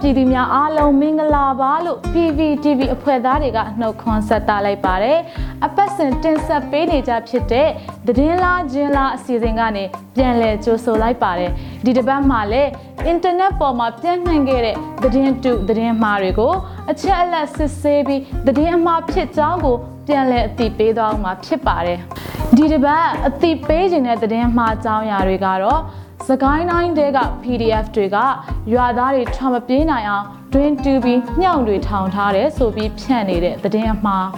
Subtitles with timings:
[0.00, 5.18] ပြည်သူများအားလုံးမင်္ဂလာပါလို့ PVTV အဖွဲ့သားတွေကနှုတ်ခွန်းဆက်တာလိုက်ပါတယ်
[5.64, 7.68] အပတ်စဉ်တင်ဆက်ပေးနေကြဖြစ်တဲ့
[8.06, 9.84] သတင်းလားဂျင်းလားအစီအစဉ်ကနေ
[10.16, 11.50] ပြန်လည်ကြိုဆိုလိုက်ပါတယ်
[11.84, 12.70] ဒီတစ်ပတ်မှာလည်း
[13.06, 16.52] အင်တာနက်ပေါ်မှာပြန့်နှံ့ခဲ့တဲ့သတင်းတုသတင်းမှားတွေကို
[16.90, 19.76] အချက်အလက်စစ်ဆေးပြီးသတင်းအမှားဖြစ်ကြောင်းကို
[20.06, 21.98] ပြန်လည်အသိပေးသွားမှာဖြစ်ပါတယ်
[22.56, 25.80] ဒီတစ်ပတ်အသိပေးခြင်းတဲ့သတင်းမှားအကြောင်းအရာတွေကတော့
[26.30, 28.16] စကိုင်းတိုင်းတဲက PDF တွေက
[28.72, 34.28] ရွာသားတွေထမပြေးနိုင်အောင်တွင်းတူပြီးညှောင်တွေထောင်ထားတယ်ဆိုပြီးဖြန့်နေတဲ့သတင်းအမှား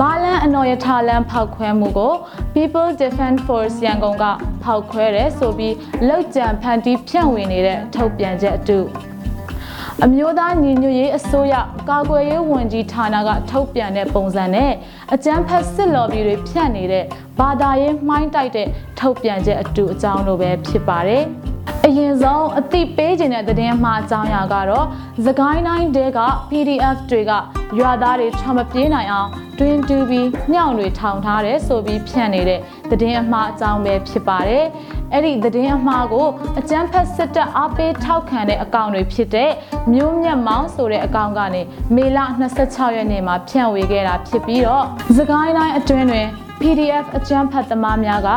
[0.00, 2.14] ဘာလန်အနော်ရထားလန်ဖောက်ခွဲမှုကို
[2.54, 4.24] People Defense Force ရန်ကုန်က
[4.62, 5.74] ဖောက်ခွဲတယ်ဆိုပြီး
[6.08, 8.78] လောက်ကြံဖန်တီးဖြန့်ဝေနေတဲ့ထုတ်ပြန်ချက်အတူ
[10.06, 11.54] အမျိုးသားညီညွတ်ရေးအစိုးရ
[11.88, 14.72] ကာကွယ်ရေးဝန်ကြီးဌာနကထုတ်ပြန်တဲ့ပုံစံနဲ့
[15.14, 17.04] အကြမ်းဖက်စစ်လော်ဘီတွေဖြန့်နေတဲ့
[17.38, 21.24] ဘာသာရေးမှိုင်းတိုက်တဲ့ထုတ်ပြန်ချက်အတူအကြောင်းလိုပဲဖြစ်ပါတယ်။
[21.86, 24.86] အရင်ဆုံးအသိပေးခြင်းတဲ့သတင်းမှားအကြောင်းအရာကတော့
[25.26, 27.32] သကိုင်းတိုင်းတဲက PDF တွေက
[27.78, 32.60] ရွာသားတွေထမပြေးနိုင်အောင်တွင်တူပြီးညှောင်တွေထောင်ထားတယ်ဆိုပြီးဖြန့်နေတဲ့
[32.90, 34.64] သတင်းအမှားအကြောင်းပဲဖြစ်ပါတယ်။
[35.12, 36.26] အဲ့ဒီသတင်းအမှားကို
[36.58, 39.50] အကြမ်းဖက်စစ်တပ်အားပေးထောက်ခံတဲ့အကောင့်တွေဖြစ်တဲ့
[39.92, 41.62] မျိုးမြတ်မောင်းဆိုတဲ့အကောင့်ကနေ
[41.94, 42.18] မေလ
[42.58, 44.84] 26ရက်နေ့မှာဖြန့်ဝေခဲ့တာဖြစ်ပြီးတော့
[45.16, 46.28] သကိုင်းတိုင်းအတွင်းတွင်
[46.60, 48.28] PDF အကြမ်းဖက်သမားများက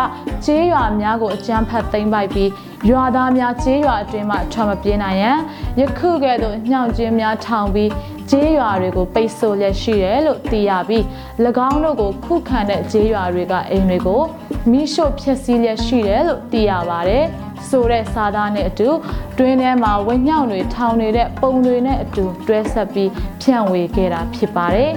[0.45, 2.49] ကျေးရွာများကိုအကြမ်းဖက်သိမ်းပိုက်ပြီး
[2.89, 5.37] ရွာသားများကျေးရွာအတွင်းမှထွက်မပြေးနိုင်ရန်
[5.79, 7.91] ယခုကဲ့သို့ညှောင်ကျင်းများထောင်ပြီး
[8.29, 11.03] ကျေးရွာတွေကိုပိတ်ဆို့လျက်ရှိတယ်လို့သိရပြီး၎
[11.69, 14.21] င်းတို့ကိုခုခံတဲ့ကျေးရွာတွေကအိမ်တွေကို
[14.71, 17.25] မိရှို့ဖျက်ဆီးလျက်ရှိတယ်လို့သိရပါတယ်
[17.69, 18.89] ဆိုတဲ့စာသားနဲ့အတူ
[19.37, 23.09] တွင်းထဲမှာဝင်းညောင်တွေထောင်နေတဲ့ပုံတွေနဲ့အတူတွဲဆက်ပြီး
[23.41, 24.91] ဖြန့်ဝေခဲ့တာဖြစ်ပါတယ်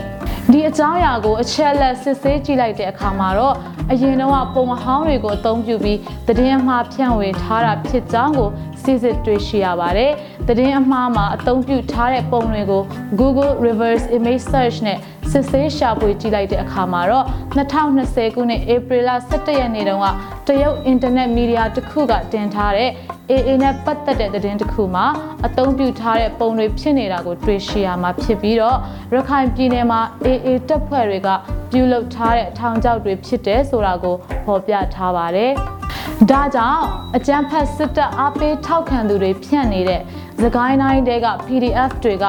[0.55, 3.55] ဒီအကြောင်းအရာကိုအချက်လက်စစ်ဆေးကြည့်လိုက်တဲ့အခါမှာတော့
[3.91, 8.51] အရင်တော့ပုံဟောင်းတွေကိုအသုံးပြုပြီးသတင်းအမှားဖြန့်ဝေထားတာဖြစ်ကြောင်းကို
[8.83, 10.13] စစ်စစ်တွေ့ရှိရပါတယ်။
[10.49, 12.83] သတင်းအမှားမှာအသုံးပြုထားတဲ့ပုံတွေကို
[13.21, 14.99] Google Reverse Image Search နဲ့
[15.31, 17.27] စစ်ဆေးရှာဖွေကြည့်လိုက်တဲ့အခါမှာတော့
[17.57, 20.07] 2020ခုနှစ်ဧပြီလ17ရက်နေ့တုန်းက
[20.47, 22.91] တရုတ်အင်တာနက်မီဒီယာတစ်ခုကတင်ထားတဲ့
[23.31, 25.07] AA နဲ့ပတ်သက်တဲ့သတင်းတစ်ခုမှာ
[25.47, 28.79] အသုံးပြုထားတဲ့ပုံတွေဖြစ်နေတာကိုတွေ့ရှိရမှာဖြစ်ပြီးတော့
[29.15, 31.29] ရခိုင်ပြည်နယ်မှာ AA တပ်ဖွဲ့တွေက
[31.71, 35.53] ပြုလုပ်ထားတဲ့ထောင်ချောက်တွေဖြစ်တယ်ဆိုတာကိုဖော်ပြထားပါတယ်။
[36.31, 36.83] ဒါကြောင့်
[37.17, 40.01] အကြမ်းဖက်စစ်တပ်အားပေးထောက်ခံသူတွေဖြန့်နေတဲ့
[40.43, 42.25] သကိုင်းတိုင်းတဲက PDF တွေက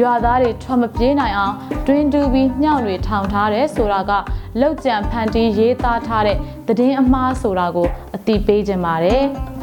[0.00, 1.54] ရွာသားတွေထွက်မပြေးနိုင်အောင်
[1.86, 4.12] တွင်တူပြီးညှောင်တွေထောင်ထားတယ်ဆိုတာက
[4.60, 6.36] လောက်ကြံဖန်တီးရေးသားထားတဲ့
[6.68, 9.24] သတင်းအမှားဆိုတာကိုအတိပေးခြင်းပါတယ်။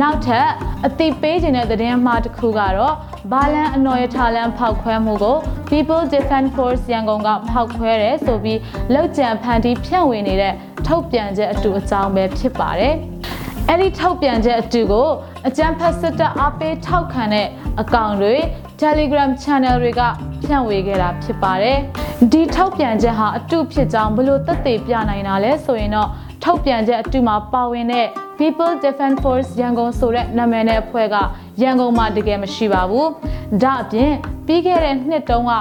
[0.00, 0.48] နောက်ထပ်
[0.86, 2.94] အသိပေးခြင်းတဲ့သတင်းမှားတစ်ခုကတော့
[3.32, 5.36] ဘာလန်အနော်ရထားလန်ဖောက်ခွဲမှုကို
[5.70, 8.60] People Defense Force ရန်ကုန်ကဖောက်ခွဲတယ်ဆိုပြီး
[8.94, 10.54] လောက်ကျန်ဖန်တီးဖြန့်ဝေနေတဲ့
[10.86, 12.94] ထုတ်ပြန်ချက်အတူအကြောင်းပဲဖြစ်ပါတယ်။
[13.68, 15.08] အဲ့ဒီထုတ်ပြန်ချက်အတူကို
[15.48, 17.46] အကြံဖတ်စစ်တပ်အားပေးထောက်ခံတဲ့
[17.80, 18.34] အကောင့်တွေ
[18.82, 20.02] Telegram Channel တွေက
[20.44, 21.78] ဖြန့်ဝေခဲ့တာဖြစ်ပါတယ်။
[22.32, 26.08] ဒီထုတ်ပြန်ချက်ဟာအတူဖြစ်ကြောင်းဘလို့သက်သေပြနိုင်တာလဲဆိုရင်တော့
[26.44, 28.08] ထုတ်ပြန်ချက်အတူမှာပါဝင်တဲ့
[28.38, 31.16] People Defense Force ရန်ကုန်ဆိုတဲ့နာမည်နဲ့အဖွဲ့က
[31.62, 33.06] ရန်ကုန်မှာတကယ်မရှိပါဘူး။
[33.62, 34.12] ဒါအပြင်
[34.46, 35.52] ပြီးခဲ့တဲ့နှစ်တုန်းက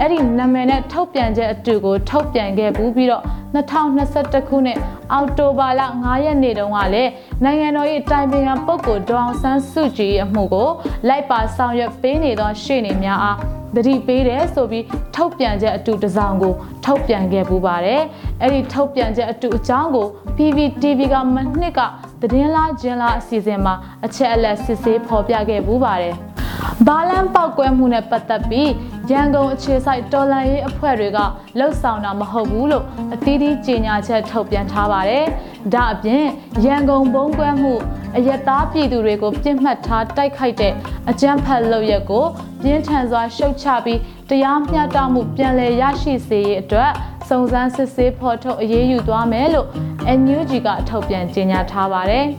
[0.00, 3.22] အဲ့ဒီနာမည်နဲ့ထုတ်ပြန်ချက်အတူကိုထုတ်ပြန်ခဲ့ဘူးပြီးတော့
[3.54, 4.78] 2021ခုနှစ်
[5.12, 7.10] အောက်တိုဘာလ9ရက်နေ့တုန်းကလည်း
[7.44, 10.68] နိုင်ငံတော်၏တိုင်ပင်ခံပုဂ္ဂိုလ်ဒေါအောင်ဆန်းစုကြည်အမှုကို
[11.08, 13.38] လိုက်ပါဆောင်ရွက်ပေးနေသောရှေ့နေများအား
[13.76, 14.84] တတိပေးတယ်ဆိုပြီး
[15.14, 18.02] ထုတ်ပြန်ချက်အတူတစ်စောင်ကို ထုတ်ပြန်ခဲ့ပူပါတယ်။
[18.42, 21.80] အဲ့ဒီထုတ်ပြန်ချက်အတူအကြောင်းကို PPTV ကမနှစ်က
[22.24, 23.74] သတင်းလားဂျင်းလားအစီအစဉ်မှာ
[24.06, 26.14] အချက်အလက်စစ်ဆေးဖော်ပြခဲ့ပူပါတယ်။
[26.86, 28.70] ဘာလန်ပောက်ကွဲမှုနဲ့ပတ်သက်ပြီး
[29.10, 31.18] ရန်ကုန်အခြေစိုက်တော်လန်ရေးအဖွဲ့တွေက
[31.58, 32.84] လှုပ်ဆောင်တာမဟုတ်ဘူးလို့
[33.14, 35.24] အသီးသီးကြေညာချက်ထုတ်ပြန်ထားပါတယ်။
[35.74, 36.24] ဒါအပြင်
[36.64, 37.74] ရန်ကုန်ဘုံကွဲမှု
[38.16, 40.72] အယက်သားပြည်သူတွေကိုပြစ်မှတ်ထားတိုက်ခိုက်တဲ့
[41.10, 42.24] အကြမ်းဖက်လုပ်ရက်ကို
[42.62, 44.00] ပြင်းထန်စွာရှုတ်ချပြီး
[44.30, 46.90] တရားမျှတမှုပြန်လည်ရရှိစေရေးအတွက်
[47.28, 49.68] စုံစမ်းစစ်ဆေးဖော်ထုတ်အရေးယူသွားမယ်လို့
[50.18, 52.26] NUG ကထုတ်ပြန်ကြေညာထားပါတယ်။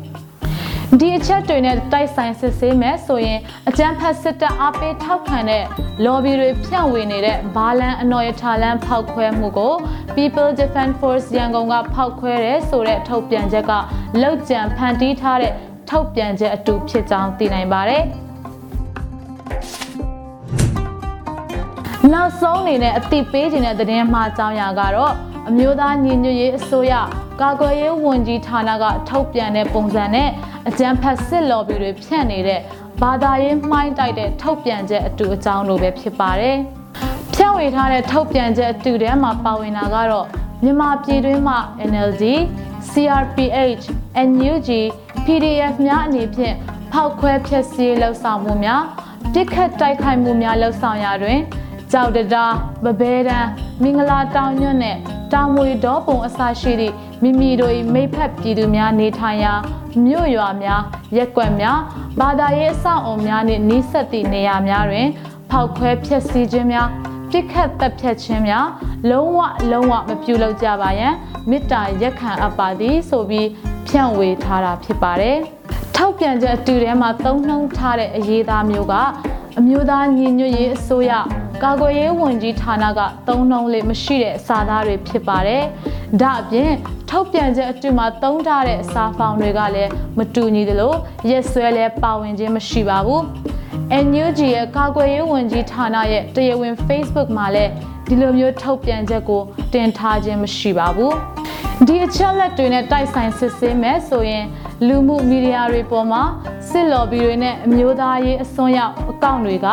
[1.00, 3.40] ဒီအချက်တွေနဲ့တိုက်ဆိုင်စစ်ဆေးမယ်ဆိုရင်
[3.70, 5.64] အကြမ်းဖက်စစ်တပ်အားပေးထောက်ခံတဲ့
[6.06, 9.74] lobby တွေဖြန့်ဝေနေတဲ့ဘာလန်အနော်ရထားလန်ဖောက်ခွဲမှုကို
[10.16, 13.72] People Defense Force ရန်ကုန်ကဖောက်ခွဲတယ်ဆိုတဲ့ထုတ်ပြန်ချက်က
[14.22, 15.54] လောက်ကျန်ဖန်တီးထားတဲ့
[15.90, 18.04] ထုတ်ပြန်ချက်အတူဖြစ်ကြောင်းသိနိုင်ပါတယ်။
[22.16, 25.14] နောက်ဆုံးအနေနဲ့အသိပေးခြင်းတဲ့သတင်းမှားအကြောင်းအရာကတော့
[25.50, 26.94] အမျိုးသားညီညွတ်ရေးအစိုးရ
[27.42, 30.30] ကာကွယ်ရေးဝန်ကြီးဌာနကထုတ်ပြန်တဲ့ပုံစံနဲ့
[30.68, 32.62] အကြမ်းဖက်စစ်လော်ဘီတွေဖြန့်နေတဲ့
[33.02, 36.58] ဘာသာရေးမှိုင်းတိုက်တဲ့ထုတ်ပြန်ချက်အတူအကြောင်းလိုပဲဖြစ်ပါတယ်။
[37.34, 40.28] ဖြန့်ဝေထားတဲ့ထုတ်ပြန်ချက်အတူထဲမှာပါဝင်တာကတော့
[40.64, 41.60] မြန်မာပြည်တွင်းမှာ
[41.92, 42.24] NLD,
[42.92, 43.86] CRPH,
[44.30, 44.70] NUG,
[45.26, 46.56] PDF များအနေဖြင့်
[46.92, 48.84] ဖောက်ခွဲဖျက်ဆီးလှုပ်ဆောင်မှုများ
[49.34, 51.40] ပြစ်ခတ်တိုက်ခိုက်မှုများလှုပ်ဆောင်ရာတွင်
[51.92, 52.46] ကြောက်တတာ
[52.84, 53.50] ပပဲတန်း
[53.82, 55.00] မင်္ဂလာတောင်ညွန့်နှင့်
[55.34, 56.94] တောင်မွေဒေါပုံအစရှိသည့်
[57.24, 59.54] မိမိတို့၏မိဖက်ပြည်သူများနေထိုင်ရာ
[60.06, 60.82] မြို့ရွာများ
[61.18, 61.80] ရက်ကွက်များ
[62.20, 65.08] ဘာသာရေးအဆောက်အအုံများနှင့်နှိစက်သည့်နေရာများတွင်
[65.50, 66.88] ဖောက်ခွဲဖျက်ဆီးခြင်းများ
[67.32, 68.68] ပြစ်ခတ်တပ်ဖြတ်ခြင်းများ
[69.10, 69.40] လုံးဝ
[69.72, 71.14] လုံးဝမပြုလုပ်ကြပါရန်
[71.50, 73.48] မေတ္တာရက်ခံအပ်ပါသည်ဆိုပြီး
[73.88, 75.38] ဖြန့်ဝေထားတာဖြစ်ပါတယ်။
[75.96, 78.94] ထောက်ပြန်ချက်အတူထဲမှာသုံးနှုန်းထားတဲ့အရေးသားမျိုးက
[79.60, 81.12] အမျိုးသားညီညွတ်ရေးအစိုးရ
[81.64, 85.64] ကာကွယ်ရေးဝန်ကြီးဌာနကသုံးနှုန်းလေးမရှိတဲ့စာသားတွေဖြစ်ပါတယ်။
[86.22, 86.72] ဒါအပြင်
[87.10, 90.94] ထုတ်ပြန်ချက်အတူမှာသုံးထားတဲ့စာဖောင်တွေကလည်းမတူညီသလို
[91.30, 93.22] ရက်စွဲလည်းပါဝင်ခြင်းမရှိပါဘူး။
[94.06, 97.72] NUG ရဲ့ကာကွယ်ရေးဝန်ကြီးဌာနရဲ့တရားဝင် Facebook မှာလည်း
[98.08, 99.42] ဒီလိုမျိုးထုတ်ပြန်ချက်ကို
[99.74, 101.14] တင်ထားခြင်းမရှိပါဘူး။
[101.88, 104.46] ဒီအချက်လက်တွေနဲ့တိုက်ဆိုင်စစ်ဆေးမယ်ဆိုရင်
[104.88, 106.24] လူမှုမီဒီယာတွေပေါ်မှာ
[106.70, 109.68] စစ်လော်ဘီတွေနဲ့အမျိုးသားရေးအစွန်းရောက်အကောင့်တွေက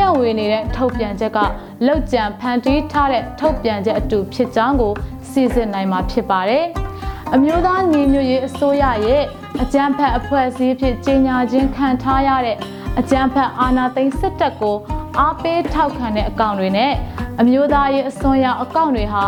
[0.00, 1.38] ဖြန့်ဝေနေတဲ့ထုတ်ပြန်ချက်က
[1.86, 4.92] လောက်ကျန်ဖန်တီးထားတဲ့ထုတ်ပြန်ချက်အတူဖြစ်ကြောင်းကို
[5.30, 6.64] စီစစ်နိုင်မှာဖြစ်ပါတယ်။
[7.34, 9.22] အမျိုးသားညီညွတ်ရေးအစိုးရရဲ့
[9.62, 12.56] အကြမ်းဖက်အဖွဲ့အစည်းဖြစ်ကြီးညာခြင်းခံထားရတဲ့
[12.98, 14.76] အကြမ်းဖက်အာဏာသိမ်းစစ်တပ်ကို
[15.18, 16.92] အားပေးထောက်ခံတဲ့အကောင့်တွေနဲ့
[17.40, 19.24] အမျိုးသားရေးအစွန်းရောက်အကောင့်တွေဟာ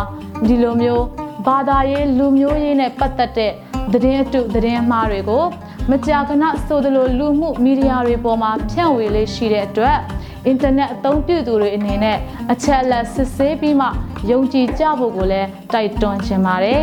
[0.47, 1.05] ဒီလိုမျိုး
[1.47, 3.53] ဘာသာရေးလူမျိုးရေးနဲ့ပတ်သက်တဲ့
[3.93, 5.45] သတင်းအတုသတင်းမှားတွေကို
[5.91, 9.99] မကြာခဏဆိုသလိုလူမှုမီဒီယာတွေပေါ်မှာဖြန့်ဝေလေးရှိတဲ့အတွက်
[10.47, 12.17] အင်တာနက်အသုံးပြုသူတွေအနေနဲ့
[12.53, 13.89] အချက်အလက်စစ်ဆေးပြီးမှ
[14.31, 16.83] ယုံကြည်ကြဖို့ကိုလည်းတိုက်တွန်းချင်ပါတယ်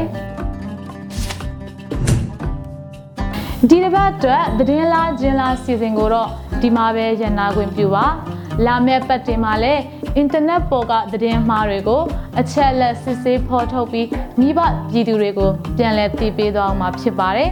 [3.70, 6.30] ဒီတစ်ပတ်အတွက်သတင်းလားကျင်းလားစီစဉ်ကိုတော့
[6.62, 8.06] ဒီမှာပဲရန်နာခွင့်ပြုပါ
[8.66, 9.82] လာမယ့်ပတ်တင်မှာလည်း
[10.18, 12.02] အင်တာနက်ပေါ်ကသတင်းမှားတွေကို
[12.40, 14.08] အချက်အလက်စစ်ဆေးဖော်ထုတ်ပြီး
[14.40, 14.60] မိဘ
[14.92, 17.50] ပြည်သူတွေကိုပြန်လည်တည်ပေးသွားအောင်မှာဖြစ်ပါတယ်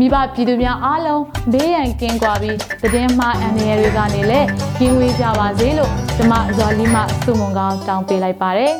[0.00, 1.22] မိဘပြည်သူများအားလုံး
[1.52, 4.48] ဘေးရန်ကင်းကွာပြီးသတင်းမှားအန္တရာယ်တွေကနေလည်း
[4.78, 8.74] ကင်းဝေးကြပါစေလို့ကျမဇော်လီမစုမုံကောင်းတောင်းပေးလိုက်ပါတယ်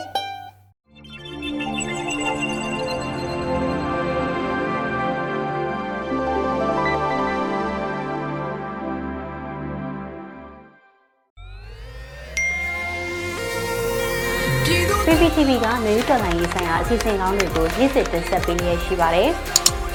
[15.06, 19.30] PPTV ကမျိုးတော်လိုင်းရေးဆိုင်ရာအစီအစဉ်ကောင်းတွေကိုနေ့စဉ်တင်ဆက်ပေးနေရရှိပါတယ်။